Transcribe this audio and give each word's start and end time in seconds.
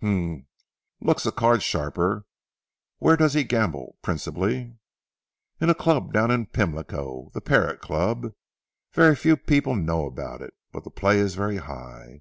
"Humph! 0.00 0.44
Looks 1.00 1.26
a 1.26 1.32
card 1.32 1.60
sharper. 1.60 2.24
Where 2.98 3.16
does 3.16 3.34
he 3.34 3.42
gamble 3.42 3.96
principally?" 4.00 4.76
"In 5.60 5.70
a 5.70 5.74
club 5.74 6.12
down 6.12 6.30
in 6.30 6.46
Pimlico, 6.46 7.32
the 7.34 7.40
Parrot 7.40 7.80
Club. 7.80 8.28
Very 8.92 9.16
few 9.16 9.36
people 9.36 9.74
know 9.74 10.06
about 10.06 10.40
it. 10.40 10.54
But 10.70 10.84
the 10.84 10.90
play 10.90 11.18
is 11.18 11.34
very 11.34 11.56
high?" 11.56 12.20